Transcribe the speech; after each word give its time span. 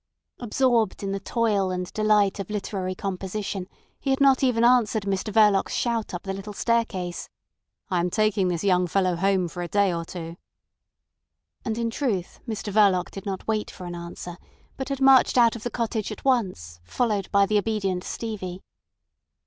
Absorbed 0.39 1.03
in 1.03 1.11
the 1.11 1.19
toil 1.19 1.69
and 1.69 1.93
delight 1.93 2.39
of 2.39 2.49
literary 2.49 2.95
composition, 2.95 3.67
he 3.99 4.09
had 4.09 4.19
not 4.19 4.41
even 4.43 4.63
answered 4.63 5.03
Mr 5.03 5.31
Verloc's 5.31 5.75
shout 5.75 6.11
up 6.11 6.23
the 6.23 6.33
little 6.33 6.53
staircase. 6.53 7.29
"I 7.91 7.99
am 7.99 8.09
taking 8.09 8.47
this 8.47 8.63
young 8.63 8.87
fellow 8.87 9.15
home 9.15 9.47
for 9.47 9.61
a 9.61 9.67
day 9.67 9.93
or 9.93 10.03
two." 10.03 10.37
And, 11.63 11.77
in 11.77 11.91
truth, 11.91 12.39
Mr 12.47 12.73
Verloc 12.73 13.11
did 13.11 13.27
not 13.27 13.47
wait 13.47 13.69
for 13.69 13.85
an 13.85 13.93
answer, 13.93 14.37
but 14.75 14.89
had 14.89 15.01
marched 15.01 15.37
out 15.37 15.55
of 15.55 15.61
the 15.61 15.69
cottage 15.69 16.11
at 16.11 16.25
once, 16.25 16.79
followed 16.83 17.31
by 17.31 17.45
the 17.45 17.59
obedient 17.59 18.03
Stevie. 18.03 18.63